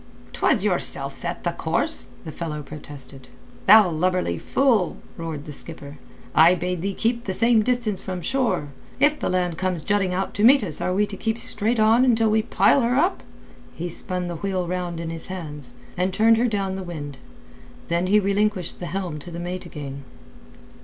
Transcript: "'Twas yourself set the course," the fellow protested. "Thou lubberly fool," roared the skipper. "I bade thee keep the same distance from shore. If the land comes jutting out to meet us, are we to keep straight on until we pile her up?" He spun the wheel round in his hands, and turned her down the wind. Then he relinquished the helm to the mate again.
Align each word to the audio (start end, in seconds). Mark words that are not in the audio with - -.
"'Twas 0.33 0.63
yourself 0.65 1.13
set 1.13 1.43
the 1.43 1.51
course," 1.51 2.07
the 2.25 2.31
fellow 2.31 2.63
protested. 2.63 3.27
"Thou 3.67 3.87
lubberly 3.91 4.39
fool," 4.39 4.97
roared 5.15 5.45
the 5.45 5.51
skipper. 5.51 5.99
"I 6.33 6.55
bade 6.55 6.81
thee 6.81 6.95
keep 6.95 7.25
the 7.25 7.35
same 7.35 7.61
distance 7.61 8.01
from 8.01 8.19
shore. 8.21 8.69
If 8.99 9.19
the 9.19 9.29
land 9.29 9.59
comes 9.59 9.83
jutting 9.83 10.11
out 10.11 10.33
to 10.33 10.43
meet 10.43 10.63
us, 10.63 10.81
are 10.81 10.91
we 10.91 11.05
to 11.05 11.15
keep 11.15 11.37
straight 11.37 11.79
on 11.79 12.03
until 12.03 12.31
we 12.31 12.41
pile 12.41 12.81
her 12.81 12.95
up?" 12.95 13.21
He 13.75 13.89
spun 13.89 14.25
the 14.25 14.37
wheel 14.37 14.65
round 14.67 14.99
in 14.99 15.11
his 15.11 15.27
hands, 15.27 15.73
and 15.95 16.11
turned 16.11 16.37
her 16.37 16.47
down 16.47 16.73
the 16.77 16.81
wind. 16.83 17.19
Then 17.87 18.07
he 18.07 18.19
relinquished 18.19 18.79
the 18.79 18.87
helm 18.87 19.19
to 19.19 19.29
the 19.29 19.37
mate 19.39 19.67
again. 19.67 20.03